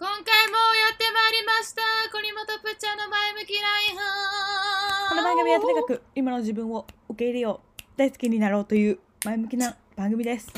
[0.00, 1.82] 今回もやってまいりました。
[2.10, 3.98] コニモトプッチャーの前向きライフ。
[5.10, 10.50] この番組はとにかく今の自分を受け入れよう大好きになろうという前向きな番組です。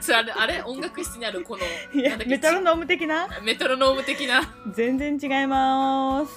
[0.00, 1.64] それあれあれ音楽室にあるこの
[2.00, 2.30] いやなんだっけ？
[2.30, 3.28] メトロノーム的な？
[3.42, 4.40] メトロノーム的な。
[4.72, 6.32] 全然違います。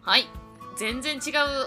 [0.00, 0.26] はい
[0.80, 1.22] 全然違う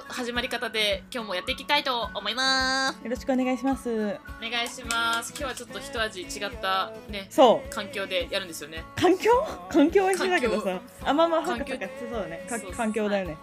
[0.08, 3.04] 始まり方で今日もやっていきたいと思います。
[3.04, 3.88] よろしくお願いします。
[3.88, 4.00] お
[4.42, 5.30] 願いします。
[5.30, 7.70] 今日はちょっと一味違ったねそう。
[7.72, 8.84] 環境でやるんですよね。
[8.96, 9.30] 環境？
[9.70, 10.82] 環境は一緒だけどさ。
[11.06, 12.48] あまあまあ環境そうだね。
[12.76, 13.08] 環境。
[13.08, 13.38] だよね。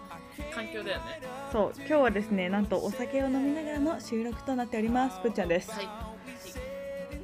[0.53, 1.21] 環境だよね。
[1.53, 1.73] そう。
[1.77, 5.21] 今日はですねなんとお酒を飲みながらの収録となっております。
[5.21, 5.71] ぷっちゃんです。
[5.71, 5.89] はい。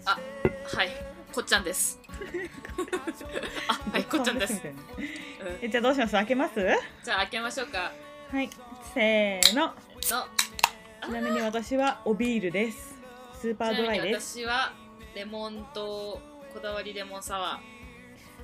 [0.06, 0.18] あ
[0.74, 0.90] はい。
[1.34, 2.00] こっちゃんです。
[3.68, 4.76] あはいこっちゃんです、うん。
[5.62, 6.14] えじゃあどうします？
[6.14, 6.54] 開けます？
[7.04, 7.92] じゃあ開けましょうか
[8.30, 8.50] はい
[8.94, 9.68] せーの。
[9.68, 10.12] のち
[11.14, 12.96] なみに私はおビールです。
[13.40, 14.40] スーパードライです。
[14.40, 14.74] 私は
[15.16, 16.20] レモンと
[16.54, 17.60] こだわりレモンサワー。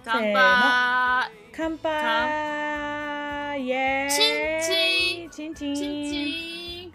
[0.06, 1.32] 乾杯。
[1.52, 3.62] 乾杯。
[3.62, 5.76] イエーイチンチン。
[5.76, 6.94] チンチン。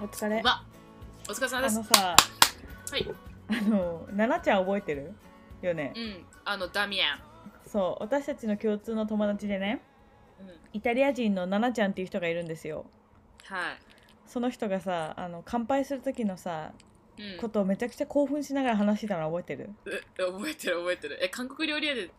[0.02, 0.42] お疲れ。
[1.28, 1.76] お疲れ様です。
[1.76, 2.16] あのさ
[2.90, 3.14] はい。
[3.50, 5.12] あのななちゃん覚えてる？
[5.60, 5.92] よね。
[5.94, 6.24] うん。
[6.46, 7.33] あのダミアン
[7.74, 9.82] そう私たちの共通の友達でね
[10.40, 10.46] うん。
[10.72, 12.86] イタリア人のななちゃんっていう人がいるんですよ。
[13.46, 13.76] はい。
[14.28, 16.70] その人がさあの乾杯する時のさ
[17.18, 17.40] うん。
[17.40, 19.70] ことをめちゃくちゃ興奮しながら話してたの覚えてる？
[19.86, 21.18] え覚えてる覚えてる。
[21.20, 22.10] え韓国料理屋で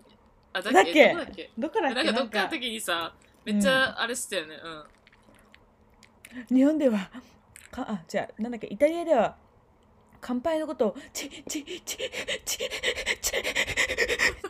[0.52, 1.14] あだっけ？
[1.14, 1.52] だっけ？
[1.58, 1.96] どこだっけ？
[1.96, 3.14] なんかどっかの時にさ
[3.46, 4.56] めっちゃあれしたよね。
[6.52, 6.58] うん。
[6.58, 7.10] 日本では
[7.72, 8.68] かあじゃあなんだっけ？
[8.68, 9.38] イタリアでは
[10.28, 12.00] 乾杯のことをチチチチチ
[12.46, 12.60] チ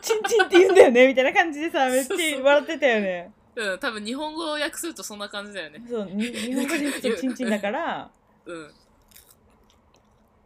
[0.00, 5.82] チンチンって言うんだよねみたいな感じでさめっちゃ笑ってたよねうん、多分日本語を訳するとそんな感じだよね。
[5.88, 8.10] そうに日本語で言うとチンチンだからっ
[8.44, 8.70] うん。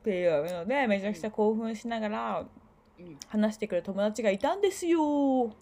[0.05, 2.47] ていうのでめちゃくちゃ興奮しながら、
[3.29, 5.53] 話してくる友達がいたんですよ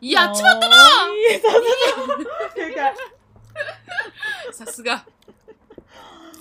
[0.00, 2.92] やっちまったなっていうか
[4.52, 5.04] さすが。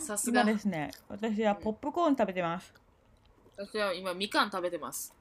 [0.07, 0.53] さすが今。
[0.53, 2.73] ですね私はポップコーン食べてます
[3.57, 5.13] 私は今みかん食べてます。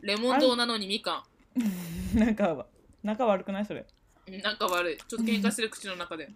[0.00, 1.26] レモン堂なのにみか
[2.14, 2.66] なんか
[3.02, 3.66] 仲悪くない？
[3.66, 3.84] それん。
[4.28, 4.96] うんなんか悪い。
[4.96, 6.28] ちょっと喧嘩してる口の中で。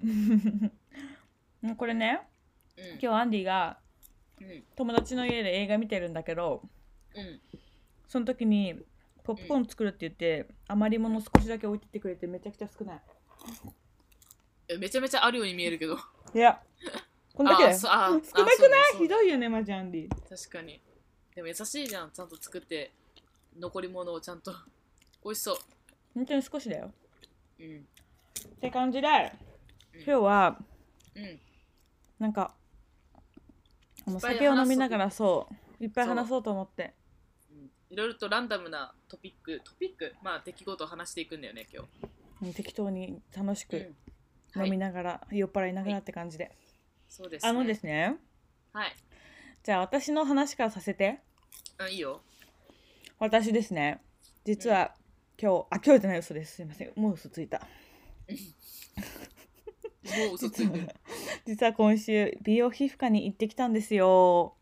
[1.78, 2.20] これね
[2.76, 2.84] うん。
[2.92, 3.78] 今日アンディが
[4.40, 4.64] うん。
[4.76, 6.62] 友達の家で映画見てるんだけど
[7.14, 7.40] うん。
[8.08, 8.82] その時に
[9.22, 13.02] ポップコーン作るって言って、余り物少しだけ置いてってくれてめちゃくちゃ少ない
[14.68, 15.96] えめちゃめちゃあるように見えるけど。
[16.34, 16.60] いや
[17.34, 17.64] こんだけ？
[17.64, 18.32] だよ少なく
[18.68, 18.98] ない？
[18.98, 20.80] ひどいよねマジアンディ確かに。
[21.34, 22.10] でも優しいじゃん。
[22.10, 22.92] ちゃんと作って、
[23.58, 24.52] 残り物をちゃんと。
[25.24, 25.56] 美味しそう。
[26.14, 26.92] 本当に少しだよ
[27.58, 27.86] うん。
[28.48, 30.58] って感じでうん今日は
[31.14, 31.40] うん。
[32.18, 32.54] なんか
[34.06, 35.48] あのいっぱい酒を飲みながらそ
[35.80, 36.92] ういっぱい話そうと思って
[37.50, 41.88] うんいろいろとランダムなトピック、トピック、まあ出来事を話していくんだよね、今日。
[42.42, 43.94] うん適当に楽しく
[44.56, 46.50] 飲みながら、酔っ払いながらって感じで、
[47.12, 47.48] そうです、ね。
[47.50, 48.16] あのですね。
[48.72, 48.96] はい。
[49.62, 51.20] じゃあ私の話からさせて。
[51.76, 52.22] あいいよ。
[53.18, 54.00] 私ですね。
[54.46, 54.94] 実は
[55.38, 56.54] 今日あ今日じゃない嘘です。
[56.54, 56.92] すいません。
[56.96, 57.58] もう嘘ついた。
[57.58, 57.66] も
[60.30, 60.88] う嘘ついてる。
[61.44, 64.56] 実は今週美容皮膚科に行ってきたんですよ。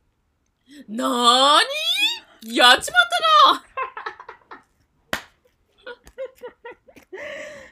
[0.89, 2.57] なーに？
[2.57, 3.03] やっちまっ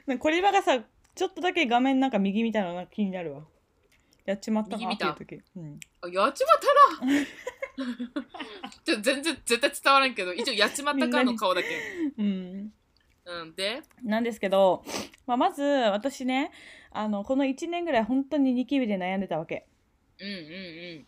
[0.06, 0.14] な！
[0.14, 0.84] んかこれがさ
[1.16, 3.44] ちょっとだけ画面なんか右みたいなのなんか気になるわ
[4.28, 6.58] やっちまったなっていう時、うん、あやっちまっ
[6.98, 7.24] たな。
[8.84, 11.68] ちょ全然絶対伝わらんけど、一応やっちまったかの顔だけ。
[12.18, 12.72] うん、
[13.24, 14.84] うん、で、なんですけど、
[15.26, 16.50] まあ、まず私ね
[16.90, 19.66] あのこの1年ぐらい本当にニキビで悩んでたわけ。
[20.20, 21.06] うんうんうん。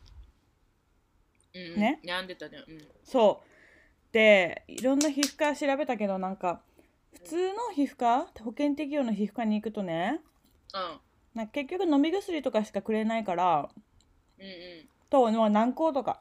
[1.55, 2.01] うん、うん、ね？
[2.03, 2.65] 悩んでたね。
[2.67, 2.89] うん。
[3.05, 4.13] そう。
[4.13, 6.63] でいろんな皮膚科調べたけどなんか
[7.13, 8.29] 普通の皮膚科？
[8.43, 10.21] 保険適用の皮膚科に行くとね
[10.73, 11.10] うん。
[11.35, 13.71] な結局飲み薬とかしかくれないから
[14.39, 14.89] うんうん。
[15.09, 16.21] と、まあ、軟膏とか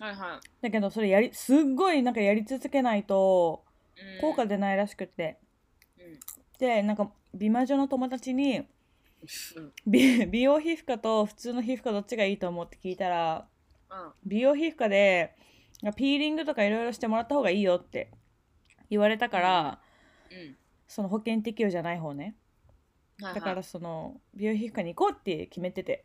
[0.00, 3.64] はいはだけどそれやりすっごいなんかやり続けないと
[3.96, 4.00] い。
[4.00, 5.38] うん、効果出ないらしくて、
[5.98, 6.18] うん。
[6.58, 9.72] でなんか美魔女の友達にうん。
[9.86, 13.46] 美美容皮膚科と普通の皮膚科どっちがいいと思うって聞いたら
[13.90, 14.12] うん。
[14.24, 15.34] 美容皮膚科で
[15.96, 18.10] ピーリングとかいろいろしてもらった方がいいよって
[18.90, 19.80] 言われたから、
[20.30, 20.56] うん。
[20.88, 22.34] その保険適用じゃない方ね
[23.22, 23.34] はいはい。
[23.34, 26.04] だからその美容皮膚科に行こうって決めてて。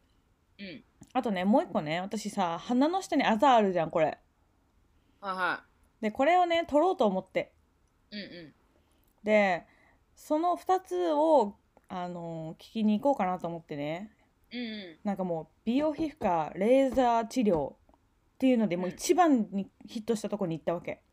[0.60, 0.84] うん。
[1.14, 4.18] あとねもう一個ね私さ鼻の下にあざあるじゃんこれ。
[5.22, 5.64] はいは
[6.02, 7.52] でこれをね取ろうと思って。
[8.12, 8.16] い。
[8.16, 8.54] うんうん。
[9.24, 9.66] で
[10.16, 11.56] その2つを
[11.88, 14.12] あの聞きに行こうかなと思ってね。
[14.52, 17.76] うんなんかもう美容皮膚科レーザー治療っ
[18.38, 20.92] ていうのでもう一番にヒットしたとこに行ったわけ。
[20.92, 21.13] うんうん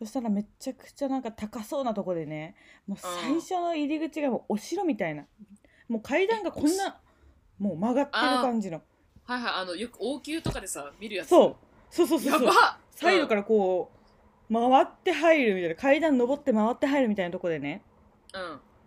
[0.00, 2.54] そしたらめちゃくちゃなんか高そうなとこでね
[2.86, 5.26] もう最初の入り口がもうお城みたいな。
[5.88, 6.98] もう階段がこんな
[7.58, 8.80] もう曲がってる感じの。
[9.24, 11.28] はいはいあのよく王宮とかでさ見るやつ。
[11.28, 11.56] そう。
[11.90, 12.42] そうそうそうそう。
[12.44, 12.54] やばっ。
[12.92, 13.90] サイドからこ
[14.48, 15.74] う回って入るみたいな。
[15.74, 17.82] 階段登って回って入るみたいなとこでね。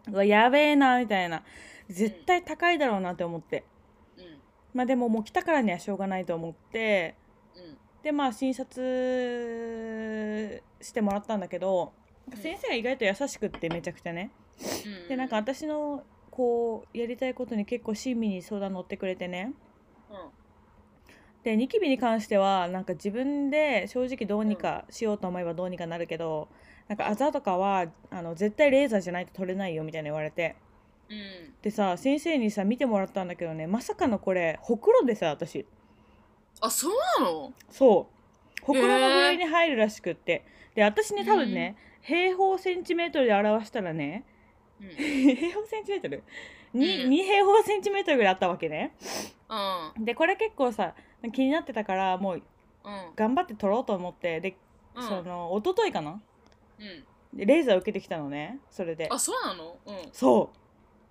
[0.07, 0.13] うん。
[0.13, 1.44] うわやべえなみたいな。
[1.89, 3.66] 絶対高いだろうなって思って。
[4.18, 4.24] うん。
[4.74, 7.16] まあでももう来たからにはしょうがないと思って。
[7.18, 7.23] うん
[8.04, 8.82] でまあ診察
[10.82, 11.94] してもらったんだけど
[12.32, 12.38] うん。
[12.38, 14.32] 先生が意外と優しくってめちゃくちゃね。
[14.86, 15.08] うん。
[15.08, 19.54] でなんか私のこうやりたいことに結構親身に相談乗ってくれてね。
[20.10, 20.18] うん。
[21.44, 26.48] でニキビに関してはなんか自分で正直どうにかしようと思えばどうにかなるけど
[26.88, 30.56] なんかあざとかはあの絶対レーザーじゃないと取れないよみたいな言われて。
[31.10, 31.54] うん。
[31.62, 35.66] でさ先生にさ見てもらったんだけどねまさかのこれほくろでさ私
[36.65, 37.54] あそうなの？
[37.69, 38.07] そ
[38.62, 38.65] う。
[38.65, 40.45] ほくろの具合に入るらしくって。
[40.74, 44.24] で私ね多分ね、平方センチメートルで表したらね
[44.81, 44.89] うん。
[44.89, 46.24] 平方センチメートル？
[46.74, 47.12] に、うん。
[47.12, 48.95] 2平方センチメートルぐらいあったわけね。
[49.98, 50.06] うん。
[50.06, 50.94] でこれ結構さ
[51.33, 52.42] 気になってたからもううん。
[53.16, 54.39] 頑張って取ろうと思って。
[54.39, 54.56] で、
[54.95, 55.04] うん。
[55.04, 56.21] その一昨日かな？
[56.80, 57.38] うん。
[57.38, 58.59] でレーザー受けてきたのね。
[58.71, 59.09] それで。
[59.12, 59.75] あそうなの？
[59.86, 59.95] うん。
[60.13, 60.51] そ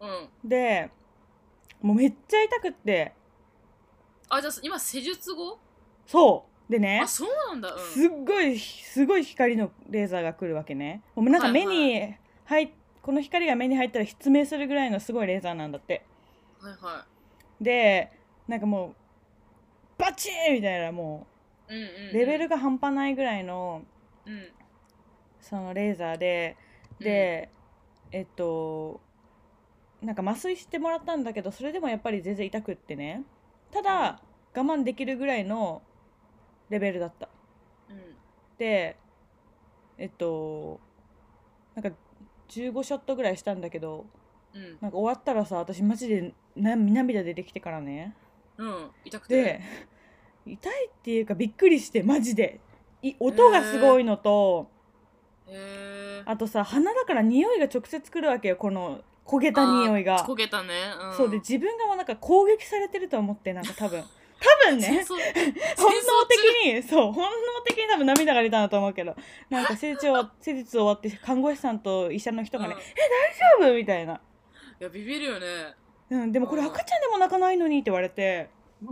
[0.00, 0.06] う。
[0.06, 0.08] ん。
[0.08, 0.90] うで
[1.82, 3.12] もうめっちゃ痛くって
[4.34, 5.58] あじゃあ今施術後？
[6.06, 6.72] そう。
[6.72, 7.00] でね。
[7.04, 7.70] あそうなんだ。
[7.74, 7.78] うん。
[7.92, 11.02] すっごいすごい光のレーザーが来るわけね。
[11.14, 12.14] もうなんか目に
[12.46, 12.70] 入っ
[13.02, 16.06] この光が目に入ったら失明するぐらいのすごいレーザーなんだって。
[16.60, 17.04] はいは
[17.60, 18.10] で
[18.48, 18.94] なんかも
[19.98, 21.26] うバチーンみたいなも
[21.68, 23.82] いうんうんうレベルが半端ないぐらいの
[24.24, 24.48] うん。
[25.40, 26.56] そのレーザーで
[27.00, 27.50] で、
[28.12, 29.00] えっと
[30.00, 33.24] なんか麻酔してもらったんだけどそれでもやっぱり全然痛くってね
[33.72, 34.20] ただ
[34.54, 35.82] 我慢できるぐらいの
[36.70, 37.28] レベルだった。
[37.90, 37.96] うん。
[38.58, 38.96] で
[39.98, 40.78] えっと
[41.74, 41.96] なんか
[42.48, 44.06] 15ショットぐらいしたんだけど
[44.54, 44.78] うん。
[44.80, 48.14] なんか終わったらさ私マジでな涙出てきてからね。
[48.58, 48.90] うん。
[49.04, 49.42] 痛くて。
[49.42, 49.60] で
[50.44, 52.60] 痛いっていうかびっくりしてマジで。
[53.02, 54.70] い音がすごいのと、
[55.48, 60.24] へえあとさ鼻だから匂いが直接くるわけよこの焦げた匂いが。
[60.26, 60.68] 焦げたね。
[61.00, 61.16] うん。
[61.16, 64.02] そうで自分がもうなんか攻撃されてると思ってなんか多分。
[64.02, 65.04] 多分ね。
[65.06, 67.30] 本能的にそう本能
[67.64, 69.14] 的に多分涙が出たんだと思うけど。
[69.50, 72.80] なんか施術終わ施術終わって看護師さんと医者の人がね「うん。
[72.80, 72.84] え
[73.58, 74.18] 大丈夫?」みたいな、い
[74.80, 75.46] やビビるよね。
[76.10, 76.68] うん、でもこれうん。
[76.68, 78.50] 赤ちゃんでも泣かないのにって言われて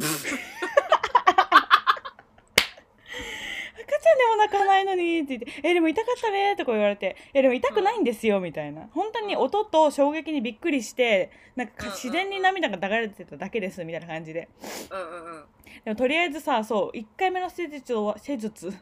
[4.20, 8.88] 赤ちゃんでも泣かないのにって言って「えでも痛かったね」とか言われて「えでも痛くないんですよ」みたいな。
[8.92, 14.48] 本当に音と衝撃にびっくりしてなんか自然に涙が流れてただけですみたいな感じで。
[14.90, 15.44] うんうんうん。
[15.84, 18.74] でもとりあえずさそう1回目の施術を施術うん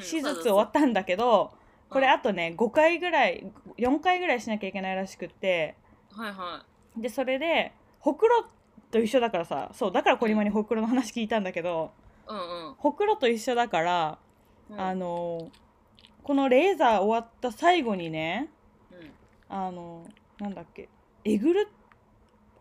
[0.00, 1.52] 手術終わったんだけど
[1.90, 3.46] これあとね5回ぐらい
[3.78, 5.74] 4回ぐらいしなきゃいけないらしくって。
[6.12, 6.64] はいは
[6.96, 8.46] でそれでほくろ
[8.90, 11.90] と一緒だからさそうだからコリマにほくろの話聞いたんだけど
[12.28, 12.74] いうんうん。
[12.74, 14.18] ほくろと一緒だから、
[14.72, 14.80] うん。
[14.80, 15.50] あの
[16.22, 18.48] このレーザー終わった最後にね
[18.90, 19.10] うん。
[19.48, 20.06] あの
[20.38, 20.88] なんだっけ
[21.24, 21.68] えぐる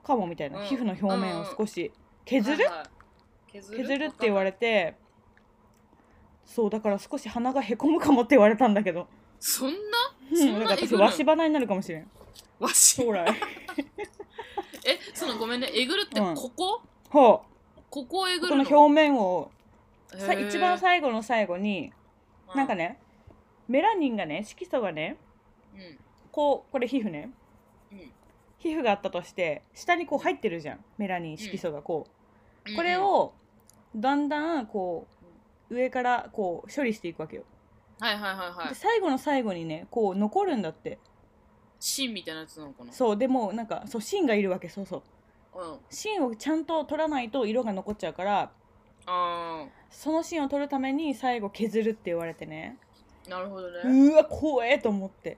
[0.04, 0.66] かもみたいな、うん。
[0.66, 1.92] 皮膚の表面を少し
[2.26, 2.66] 削る、
[3.52, 4.96] 削削るって言われて
[6.46, 9.08] そうだから少し鼻がへこむかもって言われたんだけど、
[9.40, 9.78] そんな？
[10.32, 12.08] うん、そから私わし鼻になるかもしれん。
[12.60, 13.26] わし将来。
[14.86, 15.72] えそのごめんね。
[15.74, 16.36] えぐるってうん。
[16.36, 16.82] ここ？
[17.10, 17.44] ほ
[17.90, 18.64] ここをえうこぐるの？
[18.64, 19.52] の表面を
[20.18, 21.94] さ一番最後の最後にう
[22.56, 23.00] なんかね
[23.68, 25.18] メラニンがね色素がね
[25.74, 25.98] うん。
[26.32, 27.32] こうこれ皮膚ね。
[27.92, 28.12] うん。
[28.60, 30.80] 皮膚があったとして下にこう入ってるじゃん。
[30.98, 32.08] メラニン色素がこ
[32.68, 32.76] う。
[32.76, 33.34] これを
[33.96, 35.08] だんだんこ
[35.70, 37.44] う上からこう処理していくわけよ。
[38.00, 38.70] はいはいはいはい。
[38.70, 41.00] で最後の最後にねこう残るんだって。
[41.80, 42.94] 芯みたいなやつなのかな？
[42.94, 44.98] そうでもなんかそう芯がいるわけそうそ
[45.56, 45.60] う。
[45.60, 45.78] うん。
[45.90, 48.52] 芯をちゃんと取らないと色が残っちゃうからあ
[49.90, 52.78] その芯を取るために最後削るって言われてね。
[53.26, 55.38] ーなるほどねうわ怖えと思って。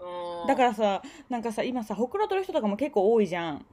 [0.00, 0.46] うん。
[0.46, 3.54] だからさなんかさ今さほくろ取る人とかも結構多いじゃん。
[3.54, 3.56] うん。
[3.56, 3.64] だか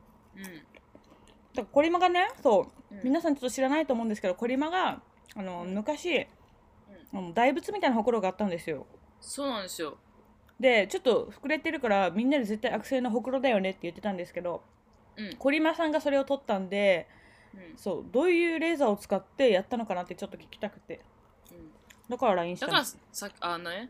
[1.55, 3.01] らコリマがねそううん。
[3.03, 5.01] 皆さんちょっと知らないと思うんですけどコリマが
[5.36, 6.27] あの昔、
[7.13, 8.86] あの大仏みたいなほくろがあったんですよ。
[9.22, 9.98] そうなんですよ。
[10.60, 14.62] でちょっと膨れてるからみんなで絶対悪性のほくろだよねって言ってたんですけど
[15.17, 15.36] うん。
[15.38, 17.08] コリマさんがそれを取ったんで
[17.53, 17.77] うん。
[17.77, 21.01] そうどういうレーザーを使ってやったのかなってちょっと聞きたくて。
[21.51, 21.71] うん。
[22.09, 23.89] だから LINE したのだからさあのね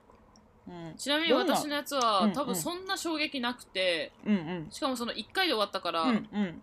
[0.68, 0.94] うん。
[0.98, 4.68] ちなみに私のやつは、うんうん多分そんな衝撃なくてうんうん。
[4.72, 6.62] しかもその1回で終わったから、うんうん。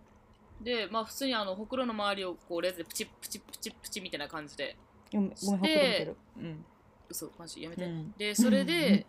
[0.61, 4.75] でまあ普通にあのほくろの周りをこうレーザーでプチプチプチプチみたいな感じで。
[5.11, 6.15] ごめんごめんほっとけてる。
[6.37, 6.65] うん。
[7.09, 8.11] 嘘マジやめて、うん。
[8.17, 9.05] でそれで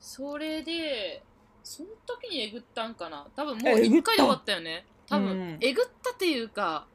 [0.00, 1.22] それで
[1.62, 3.26] その時にえぐったんかな。
[3.34, 5.58] 多分もうええぐった1回で終わったよね多分、うん。
[5.60, 6.86] えぐったっていうか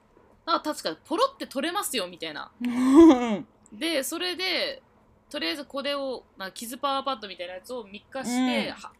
[0.45, 2.51] なんか確かポロって取れますよみたいな。
[2.61, 4.81] う んでそれで
[5.29, 8.73] とりあえずこれをなんか傷パワーパッドみたいなやつを3日して、うん。
[8.73, 8.91] は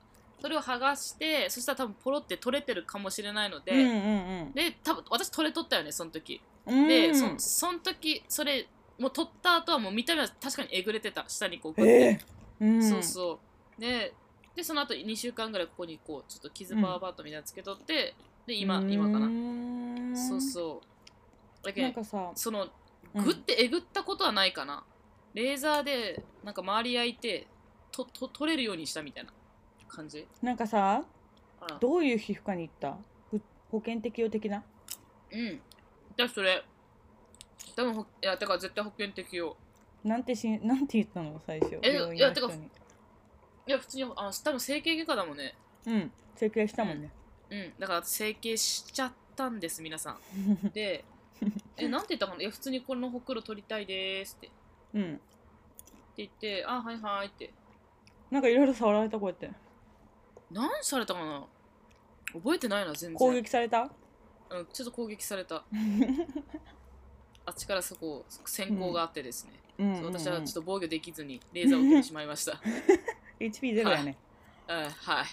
[0.42, 6.42] それを剥がしてそしたら多分ポロって取れてるかもしれないので、うんうんで多分私取れとったよねその時。
[6.66, 7.40] うんで、うん。
[7.40, 11.26] そその時それもう取った後はもう見た目は確かにえぐれてた。
[11.28, 12.20] 下にこうグッて、
[12.60, 12.90] えーうん。
[12.90, 13.40] そうそ
[13.78, 13.82] う。
[13.82, 14.14] で
[14.56, 18.16] でその後2週間ぐらいここにこうちょっと傷パワーパッドみたいなのつけとって、
[18.52, 19.30] で今今かな。
[19.30, 21.66] なそうそう。
[21.66, 22.68] だけどなんかさその
[23.14, 23.24] うん。
[23.24, 24.84] グッてえぐったことはないかな、
[25.34, 27.48] レーザーでなんか周り焼いて
[27.92, 29.32] とと取れるようにしたみたいな
[29.88, 30.28] 感じ。
[30.42, 31.04] なんかさ
[31.62, 32.98] あどういう皮膚科に行った？
[33.30, 33.42] ふ
[33.72, 34.64] 保険適用的な？
[35.32, 35.62] うん。
[36.18, 36.62] だそれ
[37.76, 39.56] 多分ほいやだから絶対保険適用。
[40.04, 41.42] なんてしんなんて言ったの？
[41.46, 45.56] 最初えいやてかいや普通にあの多分整形外科だもんね。
[45.86, 46.12] うん。
[46.36, 47.12] 整形したもんね
[47.52, 47.74] うん。
[47.78, 50.20] だから整形しちゃったんです皆さん。
[50.74, 51.06] で
[51.78, 52.42] え なんて言ったかな？
[52.42, 54.50] いや普通にこのほくろ取りたいですって。
[54.96, 55.14] うん。
[55.14, 55.22] って
[56.18, 57.52] 言ってあはいはいって。
[58.32, 59.52] なんかいろいろ触られたこうやって。
[60.50, 61.46] 何されたかな？
[62.34, 63.16] 覚えてないな全然。
[63.16, 63.90] 攻撃された？
[64.50, 65.64] うん、ちょっと攻撃された。
[67.46, 72.62] あっちからそこ先行があってですね、うん私はちょっと防御できずにレーザーを受けてしまいました、
[73.40, 74.16] HP ゼロやね。
[74.68, 75.26] うん、はい。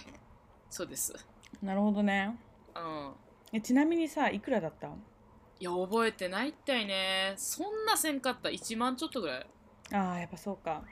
[0.71, 1.13] そうです
[1.61, 2.37] なるほどね。
[2.75, 3.11] うん。
[3.51, 4.87] えちなみにさいくらだった？
[4.87, 7.33] いや覚えてないったいね。
[7.35, 9.45] そんなせんかった？1万ちょっとぐらい？
[9.91, 10.83] ああやっぱそうか。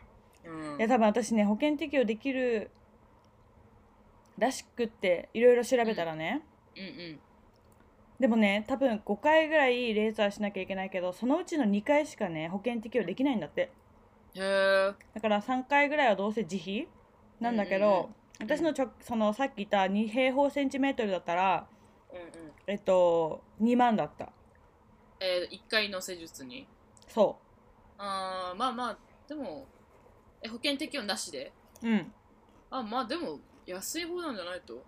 [0.44, 0.78] うん。
[0.78, 2.72] いや多分私ね保険適用できる
[4.38, 6.44] らしくっていろいろ調べたらね、
[6.76, 6.84] うん。
[6.84, 7.20] うん
[8.20, 13.62] でもね多分5回ぐらいレーザーしなきゃいけないけどそのうちの2回しかね保険適用できないんだって。
[13.62, 16.88] へえだから3回ぐらいはどうせ自費
[17.40, 18.10] なんだけど、
[18.40, 21.68] 私のちょそのさっき言った2平方センチメートルだったら
[22.12, 22.52] うんうん。
[22.68, 24.30] えっと2万だった。
[25.20, 26.68] えー、1回の施術に？
[27.08, 27.38] そ
[27.98, 29.66] あーまあまあでも
[30.44, 31.52] え保険適用なしで？
[31.82, 32.14] ううん。
[32.70, 34.84] あまあでも安い方なんじゃないと？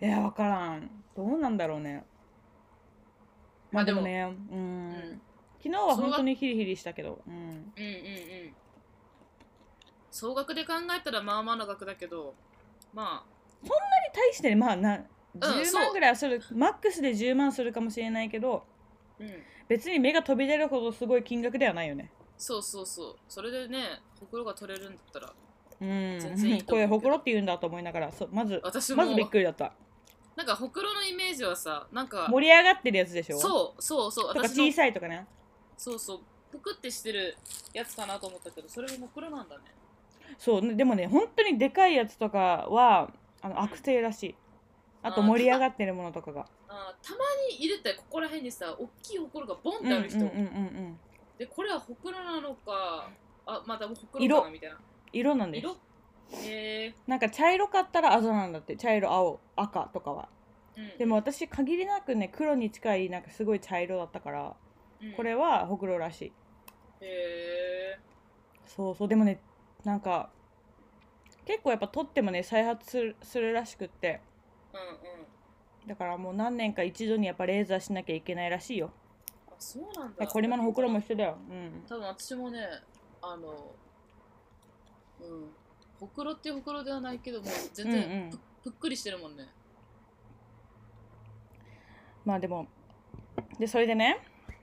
[0.00, 0.90] いや分からん。
[1.16, 2.04] どうなんだろうね。
[3.70, 4.58] まあでもねうん。
[4.58, 4.60] う
[5.14, 5.20] ん。
[5.62, 7.34] 昨日は本当にヒリヒリしたけどうん。
[7.34, 7.60] うんうんう
[8.50, 8.54] ん。
[10.10, 12.34] 総額で考えたらまあまあな額だけど
[12.92, 13.24] ま
[13.64, 15.04] に対してねまあな
[15.38, 18.64] 10そう万ぐらいはする、マックスで10万するかもしれないけど
[19.20, 19.30] あうん。
[19.68, 22.10] 別に目が飛び出るほどすごい金額ではないよね。
[22.36, 23.16] そうそうそう。
[23.28, 25.32] それでねほくろが取れるんだったら
[25.80, 26.62] うん。
[26.66, 28.96] これほくろって言うんだと思いながらそうまず私も。
[28.98, 29.72] まずびっくりだった。
[30.36, 33.38] なんかほくろのイメージはさなんか盛り上がってるやつでしょ？
[33.38, 34.34] そうそうそう。
[34.34, 35.26] とか小さいとかね。
[35.76, 36.20] そうそう。
[36.50, 37.34] ぷくってしてる
[37.72, 39.62] やつかなと思ったけどそれもほくろなんだね
[40.38, 43.10] そうねでもね本当にでかいやつとかは
[43.40, 44.34] あの悪性らしい。
[45.02, 46.46] あと盛り上がってるものとかが。
[46.68, 47.18] あーたま
[47.50, 50.98] にいるってここら辺にさ大きいほくろがボンっうんうんうんてある人、うん。
[51.38, 53.10] でこれはほくろなのか
[53.46, 54.44] あまたほくろか色。
[54.44, 54.78] なみたいな。
[55.12, 55.64] 色なんです。
[55.64, 55.76] 色？
[56.34, 58.76] へえなんか茶色かったらあざなんだって。
[58.76, 60.28] 茶色青赤とかは。
[60.76, 60.98] うん。
[60.98, 64.54] でも私限りなくね黒に近いなんかすごい茶色だったから
[65.02, 65.12] うん。
[65.14, 66.32] これはほくろらしい。
[67.00, 67.98] へえ
[68.66, 69.08] そうそう。
[69.08, 69.40] でもね
[69.84, 70.30] なんか
[71.44, 74.20] 結構やっぱ取ってもね再発するするらしくって。
[74.72, 75.24] うんう
[75.84, 75.88] ん。
[75.88, 78.90] だからもう何年か一度にやっぱレーザーしなきゃいけないらしいよ。
[79.48, 80.26] あそうなんだ。
[80.26, 81.36] これまのほくろも一緒だよ。
[81.50, 81.82] うん。
[81.88, 82.60] 多分私もね
[83.20, 83.74] あの
[85.20, 85.50] うん。
[85.98, 88.30] ほくろってほくろではないけども全然うんうん。
[88.30, 89.48] ぷ,、ぷっくりしてるもんね。
[92.24, 92.68] まあでも
[93.58, 94.20] でそれでね。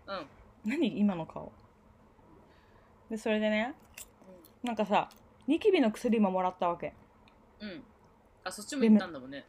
[0.08, 0.26] うん。
[0.72, 0.98] 何？
[0.98, 1.52] 今の顔。
[3.10, 3.74] でそれでね
[4.64, 5.10] なんかさ
[5.48, 6.94] ニキビの薬ももらったわけ。
[7.60, 7.84] うん、うん、
[8.44, 9.46] あそっちも行ったんだもんね。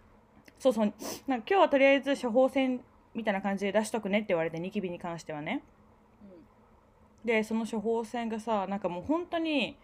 [0.59, 0.85] そうそう。
[0.85, 2.81] なんか今日はとりあえず処方箋
[3.15, 5.63] みたいな感じで出しとくねって言われてニキビに関してはね。
[7.25, 9.77] でその処方箋がさなんかもう本当に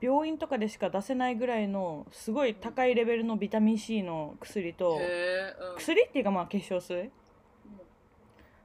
[0.00, 5.76] 病院とかでしか出せないぐらいのすごい高いレベルのビタミン C の薬うん、とうん。
[5.76, 7.10] 薬っていうかまあ化粧水？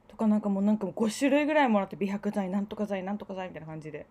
[0.08, 4.06] とかなんかもうなんかもう5種類ぐらいもらって美白剤なんとか剤なんとか剤みたいな感じで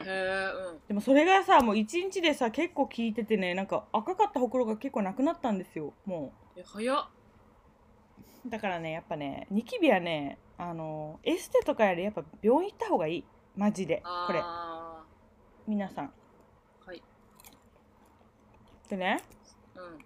[0.00, 0.80] へえうん。
[0.88, 7.08] でもそれがさもう1日でさ結構効いててねなんか赤かったほくろが結構なくなったんですよもえ早っ。
[8.46, 13.24] うだからねやっぱねニキビはねあのエステとかよりやっぱ病院行った方がいい。
[13.56, 14.40] マジでこれ。
[14.42, 15.02] あ
[15.66, 16.04] 皆さん。
[16.06, 16.10] ー
[16.86, 17.02] はい。
[18.88, 19.22] でね。
[19.74, 19.98] うん。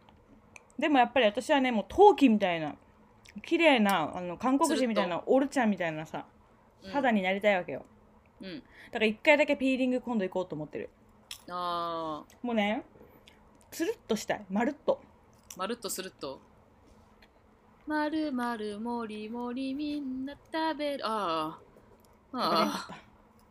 [0.79, 2.75] でもやっぱり私はねもう陶器みたいな
[3.43, 6.25] 綺麗なあの韓国人みたいなオルちゃんみたいなさ
[6.83, 6.91] うん。
[6.91, 7.94] 肌になりたいわけよ、うん
[8.45, 10.91] だから一回だけピーリング今度行こうと思ってる。
[11.49, 12.47] あー。
[12.47, 12.85] もうね
[13.71, 14.45] つるっとしたい。
[14.51, 15.01] まるっと。
[15.57, 16.41] まるっとすると。
[17.87, 21.07] まるまるもりもりみんな食べる。
[21.07, 21.59] あ
[22.33, 22.99] あああ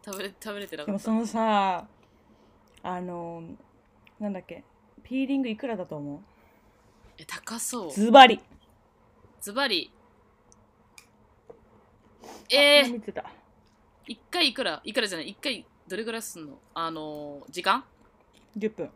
[0.05, 0.91] 食べれ食べれてなかった。
[0.91, 1.87] でもそのさ
[2.83, 3.43] あの
[4.19, 4.63] なんだっけ
[5.03, 6.21] ピーリングいくらだと思
[7.17, 7.87] え高そう。
[7.87, 8.39] うズバリ。
[9.41, 9.91] ズバリ。
[12.49, 13.25] えー、見てた
[14.07, 16.57] 一回いくらいくらじゃない一回どれぐらいすんの？
[16.73, 17.83] あのー、時間
[18.57, 18.89] ？10分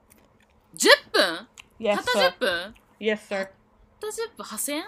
[0.75, 1.47] ?10 分
[1.79, 3.27] ？Yes たった sir 10分？Yes sir.
[3.29, 3.49] たっ
[4.01, 4.83] た10分？8000円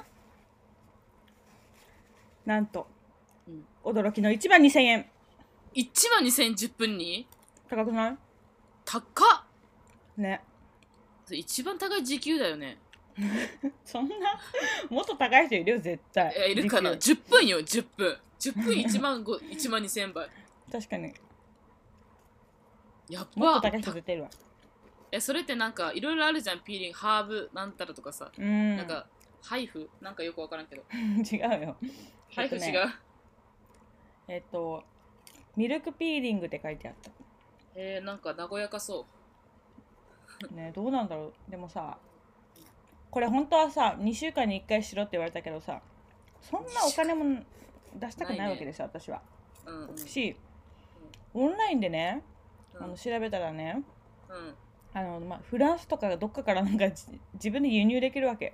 [2.45, 2.87] なんと、
[3.47, 3.65] うん。
[3.83, 5.05] 驚きの1万2000円
[5.75, 7.27] ?1 万2000円10分に？
[7.69, 8.17] 高くない？
[8.85, 9.43] 高っ！
[10.17, 10.41] ね。
[11.31, 12.77] 一番高い時給だよね。
[13.85, 14.15] そんな？
[14.89, 16.33] もっと高い人いるよ絶対。
[16.35, 16.97] えいるかな？
[16.97, 20.31] 時 ?10 分よ10分10分1万5 1万2000円倍給
[20.71, 21.13] 確かに。
[23.09, 24.29] やっもっとば高い人絶対いるわ。
[25.11, 26.61] えそれってなんかいろいろあるじゃん。
[26.61, 28.77] ピーリングハーブなんたらとかさ、うん。
[28.77, 29.07] なんか
[29.41, 30.83] ハイフなんかよくわからんけど。
[30.93, 31.77] 違うよ。
[32.33, 32.93] ハイフ違う、えっとね。
[34.27, 34.83] えっと
[35.55, 37.11] ミルクピーリングって書いてあった。
[37.75, 39.05] えー、なんか和やかそ
[40.51, 40.53] う。
[40.53, 41.51] ねどうなんだろう。
[41.51, 41.97] でもさ
[43.11, 45.81] これ本当はさ2週間に1回しろって言われたけどさ
[46.41, 47.43] そんなお金も
[47.95, 49.21] 出したくないわけですよ、私は。
[49.65, 49.97] うんうん。
[49.97, 50.35] し
[51.33, 52.23] オンラインでね
[52.75, 52.83] うん。
[52.83, 53.83] あの調べたらね
[54.29, 54.55] うん。
[54.93, 58.53] あの、まあ、フランスとかどっかからなんかじ自分で輸入できるわけ。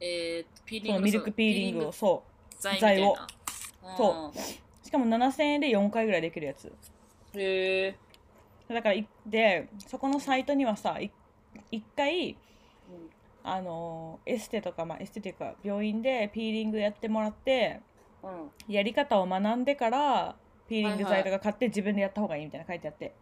[0.00, 2.22] えー、ピーリそのングミルクピーリングをそ
[2.58, 3.26] 剤みたいな。
[3.96, 4.86] そうう。
[4.86, 6.72] しかも7000円で4回ぐらいできるやつ。
[7.34, 7.96] へえ
[8.68, 11.12] だからいでそこのサイトにはさい
[11.72, 12.36] 1回うん。
[13.42, 17.89] あのエステとか、まあ、エステというか病院でピーリングやってもらってうん
[18.68, 20.36] やり方を学んでから
[20.68, 23.14] ピーリング剤とか買って自分でやった方がいいみたいな書いてあって、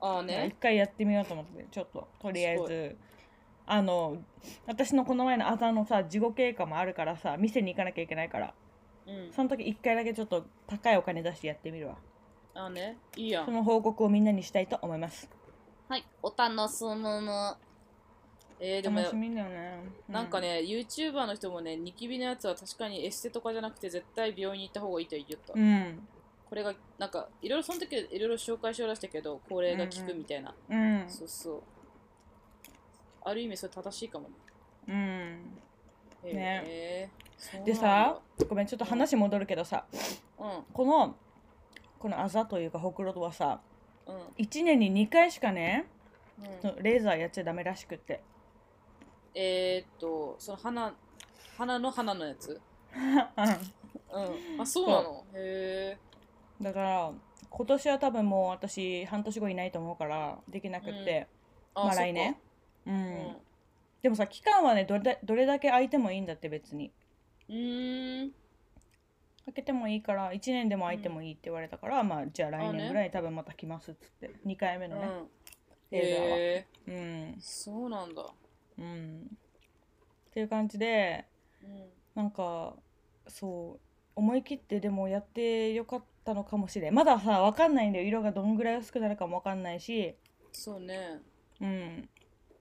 [0.00, 2.96] ああ一ね回やってみようと思ってちょっととりあえすず
[3.66, 4.18] あの
[4.66, 8.54] 私のこの前のあざのさ事後経過もあるからさ店に行かなきゃいけないから。
[9.06, 9.32] うん。
[9.32, 11.96] その時一回だけちょっと高いお金出してやってみるわ。
[12.54, 12.98] ああね。
[13.16, 13.46] いいやん。
[13.46, 15.28] その報告をみんなにしたいと思います。
[15.88, 16.04] はい。
[16.22, 17.56] お楽しみの
[18.64, 25.52] えー、でも楽しみだよね、うなんかね、YouTuber の人もね、ニキビのやつは確かにエステとかじゃなくて絶対病院に行った方がいいと言った。
[25.54, 26.06] うん。
[26.48, 30.54] これが、なんか、いろいろその時いろいろ紹介しようらしたけど、これが効くみたいな。
[30.68, 31.04] うん。
[31.08, 31.62] そうそう。
[33.24, 34.34] ある意味それ正しいかもね。
[34.88, 34.94] うん。
[36.24, 36.62] えね。
[36.66, 37.72] えそうなんだ。
[37.72, 39.84] でさ、ごめんちょっと話戻るけどさ
[40.38, 41.16] うん、この
[41.98, 43.60] このあざというかほくろはさ
[44.06, 45.86] うん、1年に2回しかね
[46.62, 46.82] うん。
[46.82, 48.20] レーザーやっちゃダメらしくって
[49.34, 50.94] えー、っと、その鼻、
[51.56, 52.60] 鼻の鼻のやつ？
[54.12, 54.60] うん。
[54.60, 55.24] あ、そうなの？
[55.34, 55.98] へえ。
[56.60, 57.12] だから
[57.50, 61.26] 今年は多分もう私半年後いないと思うからできなくって、
[61.74, 62.36] あ、まあ来年。
[62.86, 63.36] うん、うん。
[64.02, 66.92] でもさ期間はねどれだどれだけ空いてもいいんだって別に。
[67.48, 68.32] うーん。
[69.44, 74.30] 開けてもいいから1年でも空いてもいいって言われたから、まあじゃあ来年ぐらい多分また来ますっつって。
[74.46, 75.12] 2回目のね、うん。
[75.12, 75.24] は。
[75.90, 76.66] へえ。
[76.86, 77.36] うん。
[77.40, 78.22] そうなんだ。
[78.78, 79.30] うん
[80.30, 81.26] っていう感じで
[81.62, 81.88] うん。
[82.14, 82.74] なんか
[83.28, 83.80] そう
[84.14, 90.14] 思い切ってでもやってよかったのかもしれんまださ分かんないんだよ色がどんぐらい薄くなるかも分かんないし
[90.52, 91.20] そうね。
[91.60, 92.08] うん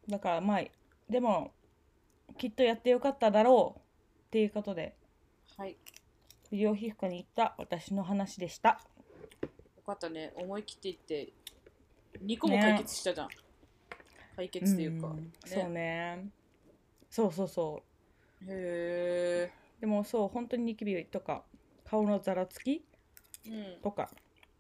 [0.10, 0.62] だからまあ
[1.10, 1.52] でも
[2.38, 3.84] きっとやってよかっただろうっ
[4.32, 4.95] ていうことで
[5.58, 5.78] はい。
[6.52, 8.82] 医療皮膚科に行った私の話でした
[9.41, 10.32] よかったね。
[10.36, 11.34] 思い切っていって、
[12.24, 13.30] 2個も解決したじゃん。
[14.36, 15.08] 解決っていうか。
[15.08, 16.30] んねそうね
[17.10, 17.84] そうそうそ
[18.41, 19.52] うへえ。
[19.80, 21.44] でもそう本当にニキビとか
[21.86, 22.84] 顔のざらつき
[23.46, 23.82] うん。
[23.82, 24.10] とか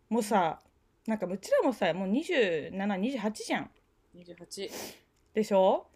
[0.09, 0.59] もうさ
[1.07, 3.71] なんかうちらもさもう2728じゃん
[4.15, 4.69] 28。
[5.33, 5.87] でしょ？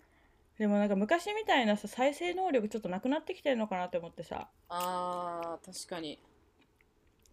[0.58, 6.18] でもなんか昔みたいなさ再生能力ちょっとなくなってきてるのかなって思ってさあー、確かに。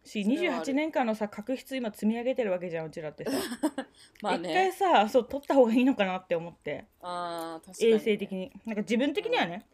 [0.05, 3.31] しそれはある28年間のさ確執今積み上げてるわけじゃんうちらってさ
[4.21, 4.73] まあ一回ね。
[4.73, 7.93] さそう取った方がいいのかなって思ってあー、確かに。
[7.93, 9.67] 衛生的になんか自分的にはね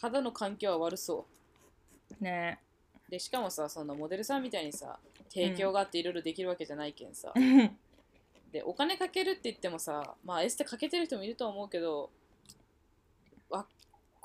[0.00, 1.26] 肌の環境は悪そ
[2.20, 2.60] ね
[3.08, 3.10] う。
[3.10, 4.98] で、しかもさ、そのモデルさんみたいにさ、
[5.30, 7.32] 提供があっていろいろできるわけじゃないけんさ。
[8.52, 12.08] で、お金かけるって言ってもさ、まあエステかけてる人もいると思うけど、わ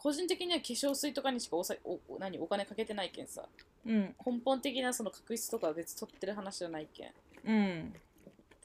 [0.01, 3.43] 個人的には化粧水とかにしかおさおお何お金かけてないけんさ。
[3.85, 4.15] うん。
[4.25, 7.11] 根本的なその確執とかは別に取ってる話じゃないけん。
[7.45, 7.93] うん。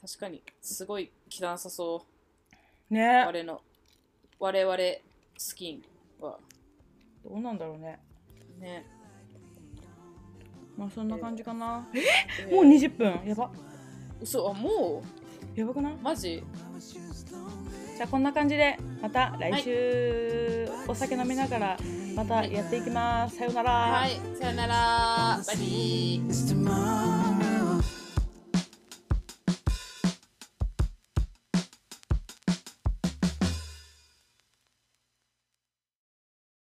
[0.01, 2.05] 確かにすごい汚さそ
[2.89, 2.93] う。
[2.93, 3.25] ね。
[3.25, 3.61] 我の
[4.39, 4.77] 我々
[5.37, 5.83] スキン
[6.21, 6.39] は。
[7.25, 7.99] どうなんだろうね。
[8.57, 8.85] ね。
[10.77, 12.55] まあそんな感じかな、えー。
[12.55, 13.27] もう20分。
[13.27, 13.51] やば。
[14.21, 15.03] 嘘あも
[15.55, 15.93] やばくない？
[15.93, 16.43] うマジ？
[17.97, 21.77] じゃあこんな感じでまた来週、お酒飲みながら
[22.15, 24.19] またやっていきます、さようなら、はい。
[24.39, 25.41] さよなら。
[25.47, 27.34] バイビー.